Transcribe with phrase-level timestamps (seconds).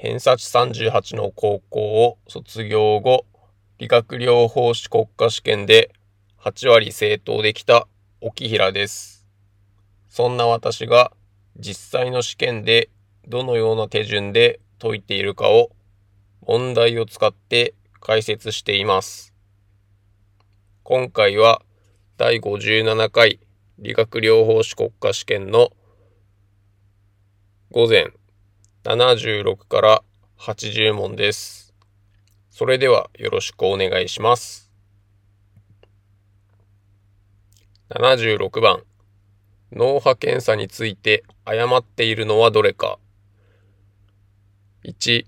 [0.00, 3.26] 偏差値38の高校を卒業後、
[3.78, 5.90] 理学療法士国家試験で
[6.40, 7.88] 8割正答できた
[8.20, 9.26] 沖平です。
[10.08, 11.10] そんな私が
[11.56, 12.90] 実際の試験で
[13.26, 15.72] どのような手順で解いているかを
[16.46, 19.34] 問題を使って解説しています。
[20.84, 21.60] 今回は
[22.18, 23.40] 第57回
[23.80, 25.70] 理学療法士国家試験の
[27.72, 28.12] 午前
[28.88, 30.02] 76から
[30.38, 31.74] 80問です。
[32.48, 34.72] それではよろしくお願いします。
[37.90, 38.82] 76番。
[39.72, 42.98] 脳波検査について誤っているのはどれか。
[44.84, 45.26] 1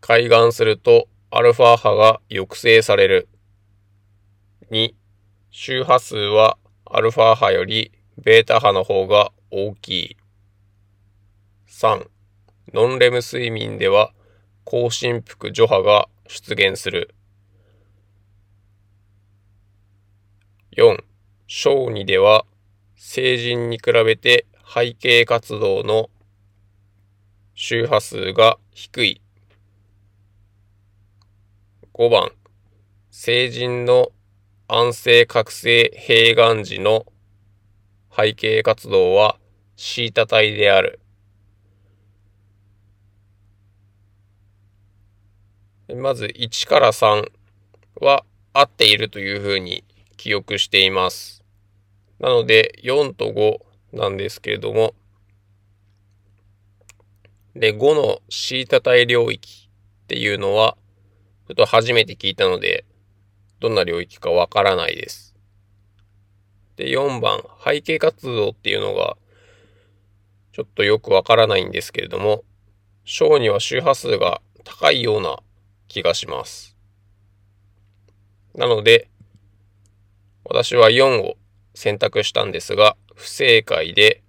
[0.00, 3.28] 開眼するとアルファ波が抑制される。
[4.72, 4.92] 2
[5.52, 10.16] 周波数はアルファ波よりベータ波の方が大きい。
[11.68, 12.11] 3
[12.72, 14.12] ノンレム睡眠では
[14.64, 17.14] 高振幅除波が出現する。
[20.76, 21.04] 4.
[21.46, 22.46] 小児では
[22.96, 26.08] 成人に比べて背景活動の
[27.54, 29.20] 周波数が低い。
[31.92, 32.30] 5番
[33.10, 34.08] 成人の
[34.66, 37.04] 安静覚醒閉眼時の
[38.10, 39.36] 背景活動は
[39.76, 41.01] シータ体である。
[45.94, 47.30] まず1から3
[48.00, 49.84] は合っているというふうに
[50.16, 51.42] 記憶しています。
[52.18, 53.58] なので4と5
[53.96, 54.94] なんですけれども、
[57.54, 59.68] で、5のシータ体領域
[60.04, 60.76] っていうのは、
[61.48, 62.86] ちょっと初めて聞いたので、
[63.60, 65.34] どんな領域かわからないです。
[66.76, 69.18] で、4番、背景活動っていうのが、
[70.52, 72.42] ちょっとよくわからないんですけれども、
[73.04, 75.38] 小には周波数が高いような
[75.92, 76.74] 気がします。
[78.54, 79.10] なので、
[80.42, 81.34] 私は4を
[81.74, 84.22] 選択したんですが、不正解で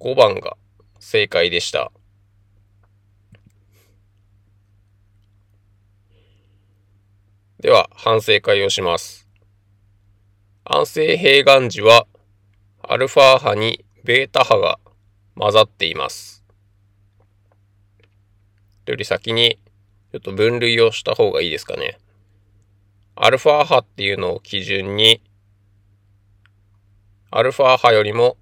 [0.00, 0.56] 5番が
[0.98, 1.92] 正解でした。
[7.60, 9.28] では、反省会をします。
[10.64, 12.06] 安静閉眼時は、
[12.82, 14.78] アルファ波にベータ波が
[15.34, 16.42] 混ざっています。
[18.86, 19.58] より先に
[20.16, 21.98] ちょっと分類をした方がいいですかね。
[23.16, 25.20] アルファ波っていうのを基準に、
[27.30, 28.38] アルファ波よりも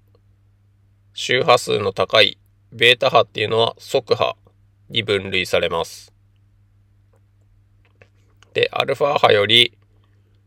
[1.13, 2.37] 周波数の高い
[2.71, 4.37] ベータ波っていうのは速波
[4.89, 6.13] に分類されます。
[8.53, 9.77] で、アルファ波より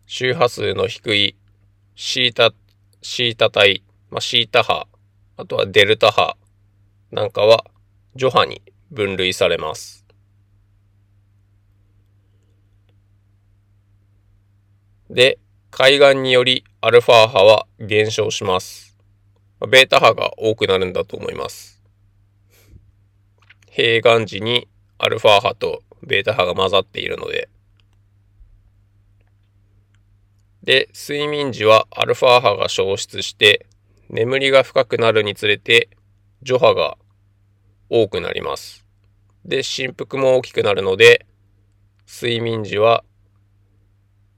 [0.06, 1.36] 周波数の低い
[1.94, 2.54] シータ、
[3.02, 4.86] シータ帯、まあ、シータ波、
[5.36, 6.38] あとはデルタ波
[7.12, 7.66] なんかは
[8.14, 10.07] 除波に分類されます。
[15.10, 15.38] で、
[15.70, 18.96] 海岸によりアルファ波は減少します。
[19.66, 21.82] ベータ波が多くなるんだと思います。
[23.74, 27.48] 閉眼時にアルファ波とベータ波が混ざっているので。
[30.62, 33.66] で、睡眠時はアルファ波が消失して
[34.10, 35.88] 眠りが深くなるにつれて
[36.42, 36.98] 除波が
[37.88, 38.84] 多くなります。
[39.46, 41.24] で、振幅も大きくなるので
[42.06, 43.04] 睡眠時は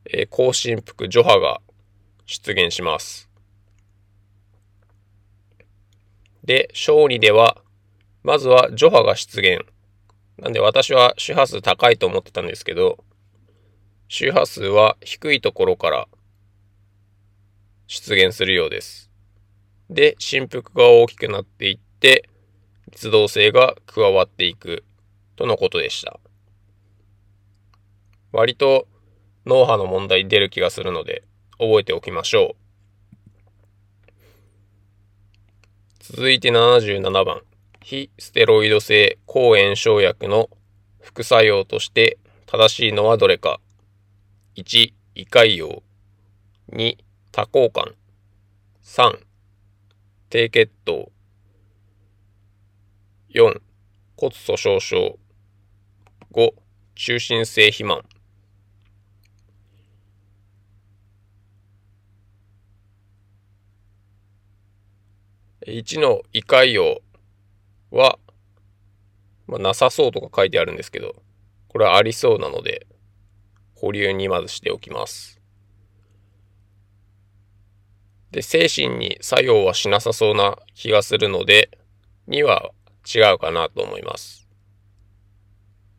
[0.05, 1.61] えー、高振幅除波が
[2.27, 3.29] 出現します。
[6.45, 7.63] で、小児では、
[8.23, 9.65] まずは除波が出現。
[10.39, 13.05] なんで私は周波数高いと思ってたんですけど、
[14.09, 16.09] 周波数は低いところから
[17.87, 19.11] 出現するようです。
[19.91, 22.29] で、振幅が大きくなっていって、
[22.91, 24.85] 律動性が加わっていく
[25.37, 26.19] とのことでした。
[28.33, 28.87] 割と
[29.47, 31.23] 脳波の問題出る気がするので、
[31.59, 32.61] 覚えておきましょう。
[36.01, 37.43] 続いて77番。
[37.83, 40.51] 非ステロイド性抗炎症薬の
[41.01, 43.61] 副作用として正しいのはどれか。
[44.57, 45.83] 1、胃潰瘍。
[46.73, 46.97] 2、
[47.33, 47.95] 多幸感。
[48.83, 49.21] 3、
[50.29, 51.11] 低血糖。
[53.33, 53.61] 4、
[54.17, 55.19] 骨粗鬆症。
[56.33, 56.53] 5、
[56.97, 58.03] 中心性肥満。
[65.67, 67.01] 1の胃潰瘍
[67.91, 68.19] は、
[69.47, 71.15] まあ、なさそうとか書いてあるんですけど、
[71.69, 72.87] これはありそうなので、
[73.75, 75.41] 保留にまずしておきます。
[78.31, 81.71] で、精神に作用はしなさそうな気がするので、
[82.29, 82.71] 2は
[83.07, 84.49] 違うかなと思います。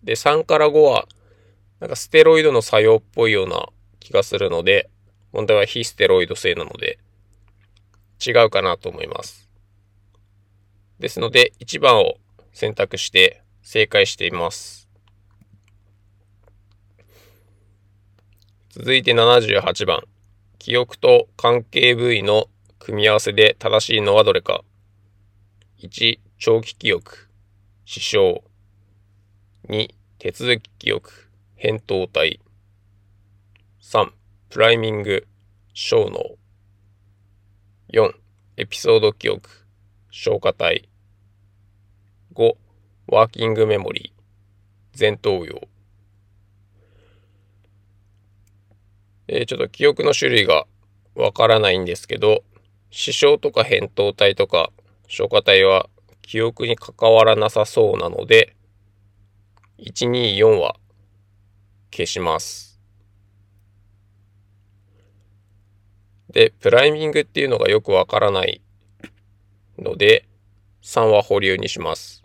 [0.04, 1.08] で、3から5は、
[1.80, 3.68] なんかステロイドの作用っぽいような
[4.00, 4.90] 気がするので、
[5.34, 7.00] 問題は非ステロイド性なので、
[8.25, 9.50] 違うかなと思います。
[11.01, 12.13] ですので、1番を
[12.53, 14.88] 選択して正解しています。
[18.69, 20.03] 続いて78番。
[20.59, 22.45] 記憶と関係部位の
[22.77, 24.63] 組み合わせで正しいのはどれか。
[25.80, 27.27] 1、長期記憶、
[27.86, 28.42] 視床。
[29.69, 29.89] 2、
[30.19, 31.12] 手続き記憶、
[31.57, 32.39] 扁桃体。
[33.81, 34.12] 3、
[34.50, 35.27] プライミング、
[35.74, 36.38] 小脳。
[37.92, 38.13] 4、
[38.57, 39.50] エピソード記憶、
[40.12, 40.90] 消化体。
[42.33, 42.56] 5、
[43.07, 45.68] ワーキングメモリー、前頭葉。
[49.28, 50.66] え、ちょっと記憶の種類が
[51.13, 52.44] わからないんですけど、
[52.89, 54.72] 視床とか扁桃体とか
[55.07, 55.89] 消化体は
[56.22, 58.56] 記憶に関わらなさそうなので、
[59.80, 60.77] 124は
[61.92, 62.80] 消します。
[66.30, 68.62] で、プライミングっていうのがよくわからない
[69.77, 70.30] ので、
[70.81, 72.20] 3は保留にします。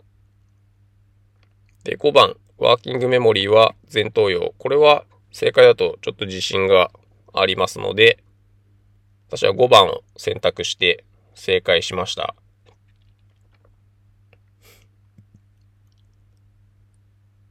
[1.87, 4.51] で、5番、ワーキングメモリーは前頭葉。
[4.57, 6.91] これは正解だとちょっと自信が
[7.33, 8.21] ありますので、
[9.29, 12.35] 私は5番を選択して正解しました。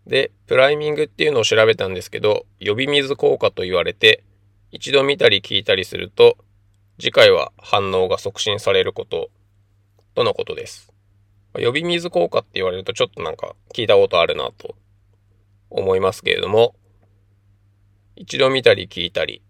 [0.07, 4.23] で、プライミングっていうのを調べたんですけど、呼び水効果と言われて、
[4.71, 6.37] 一度見たり聞いたりすると、
[7.01, 9.31] 次回は反応が促進されること、
[10.15, 10.96] とのことです。
[11.59, 14.75] 呼び水効果って言われるとちょっとなんか聞いたことあるなと
[15.71, 16.75] 思いますけれども、
[18.17, 19.43] 一度見たり聞いたり、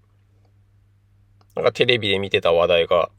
[1.54, 3.10] なんかテレビで見てた話題が、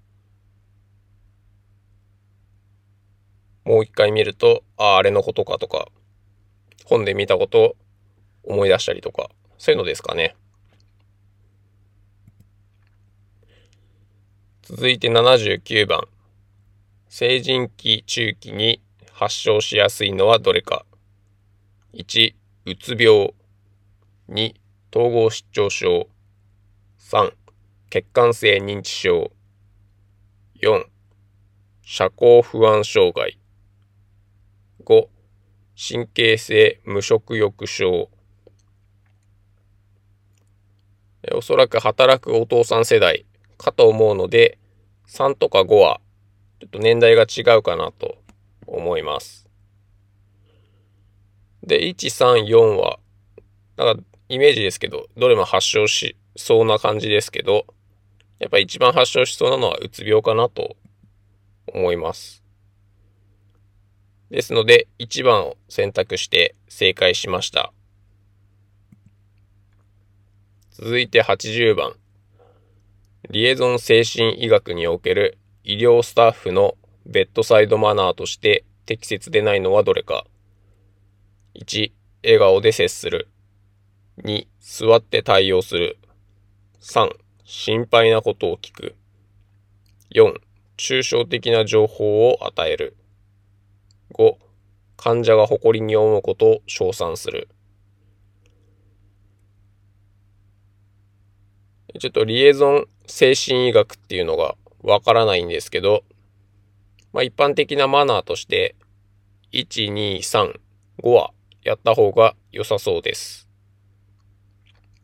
[3.65, 5.87] もう一回見ると、ああ、あれのことかとか、
[6.85, 7.75] 本で見たことを
[8.43, 10.35] 思い出したりとか、そういうのですかね。
[14.61, 16.07] 続いて79番。
[17.09, 18.81] 成人期中期に
[19.13, 20.85] 発症しやすいのはどれか。
[21.93, 22.33] 1、
[22.65, 23.33] うつ病。
[24.29, 24.53] 2、
[24.93, 26.09] 統合失調症。
[26.99, 27.31] 3、
[27.89, 29.31] 血管性認知症。
[30.61, 30.83] 4、
[31.81, 33.39] 社交不安障害。
[34.83, 35.07] 5、
[35.75, 38.09] 神経性無食欲症。
[41.33, 43.25] おそらく働くお父さん世代
[43.57, 44.59] かと思うので、
[45.07, 46.01] 3とか5は
[46.59, 48.17] ちょっと年代が違うかなと
[48.65, 49.47] 思います。
[51.63, 52.99] で、1、3、4は、
[53.75, 57.65] なんかイメージですけど、どれも発症しそうな感じですけど、
[58.39, 60.75] やっぱ一番発症しそうなのはうつ病かなと
[61.67, 62.43] 思います。
[64.29, 67.71] ですので、1番を選択して正解しました。
[70.71, 71.93] 続いて80番。
[73.29, 75.37] リエゾン精神医学における
[75.69, 76.75] 医療スタッフの
[77.05, 80.25] ベッドサイドマナーとして適切でないのはどれか。
[81.55, 81.91] 1、
[82.23, 83.27] 笑顔で接する。
[84.23, 85.97] 2、座って対応する。
[86.79, 87.09] 3、
[87.43, 88.95] 心配なことを聞く。
[90.15, 90.35] 4、
[90.77, 92.95] 抽象的な情報を与える。
[94.13, 94.35] 5、
[94.95, 97.49] 患者が誇りに思うことを称賛する。
[101.99, 104.55] ちょっとリエゾン精神医学っていうのが
[104.87, 106.05] わからないんですけど、
[107.11, 108.75] まあ一般的なマナーとして、
[109.51, 110.59] 1、2、3、
[111.03, 111.31] 5は
[111.63, 113.49] やった方が良さそうです。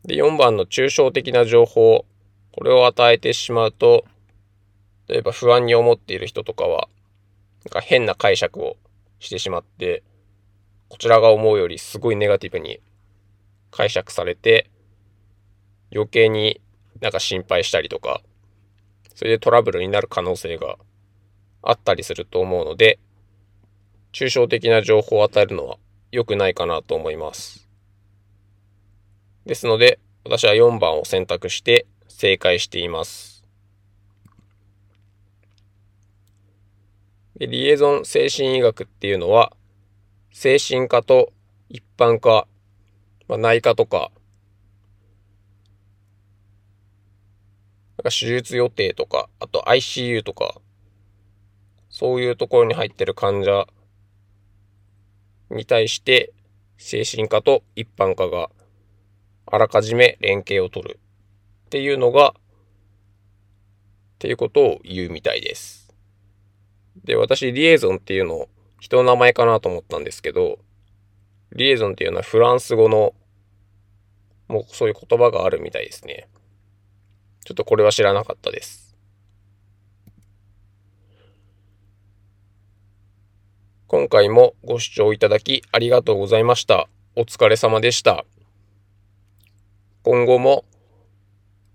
[0.06, 2.06] で、4番の抽象的な情報、
[2.52, 4.06] これを与えてしまうと、
[5.06, 6.88] 例えば不安に思っている人とかは、
[7.66, 8.78] なんか変な解釈を
[9.18, 10.02] してしまって、
[10.88, 12.80] こちらが思うよりすごいネガティブに
[13.70, 14.70] 解釈されて、
[15.92, 16.62] 余計に
[17.00, 18.22] なんか心配したりとか、
[19.14, 20.76] それでトラブルになる可能性が
[21.62, 22.98] あったりすると思うので、
[24.12, 25.78] 抽象的な情報を与えるのは
[26.12, 27.68] 良くないかなと思います。
[29.46, 33.44] ですので、私は4番を選択して正解しています。
[37.36, 39.52] で、リエゾン精神医学っていうのは、
[40.32, 41.32] 精神科と
[41.68, 42.46] 一般科、
[43.28, 44.23] まあ、内科とか、なんか
[48.10, 50.60] 手術予定とか、あと ICU とか、
[51.88, 53.66] そういうところに入ってる患者
[55.50, 56.32] に対して、
[56.76, 58.50] 精神科と一般科が
[59.46, 61.00] あらかじめ連携を取る
[61.66, 62.32] っていうのが、っ
[64.18, 65.94] ていうことを言うみたいです。
[67.04, 68.48] で、私、リエゾンっていうのを
[68.80, 70.58] 人の名前かなと思ったんですけど、
[71.52, 73.14] リエゾンっていうのはフランス語の、
[74.48, 76.28] もうそういう言葉があるみたいですね。
[77.44, 78.96] ちょっとこれは知らなかったです。
[83.86, 86.88] 今回もご視聴いただきありがとうございました。
[87.16, 88.24] お疲れ様でした。
[90.02, 90.64] 今後も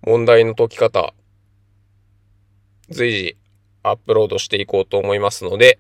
[0.02, 1.14] 問題の解き方、
[2.90, 3.38] 随時
[3.84, 5.80] アップロードしていこうと思いますので、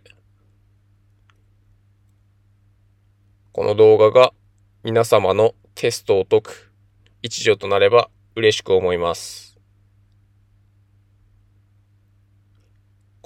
[3.51, 4.31] この動画が
[4.84, 6.72] 皆様のテストを解く
[7.22, 9.49] 一助となれば嬉しく思います。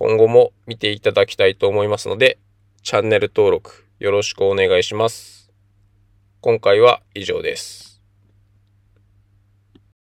[0.05, 2.37] 今後も見ていただきたいと思いますので、
[2.81, 5.49] チャンネル登録よろしくお願いします。
[6.41, 7.92] 今回は以上です。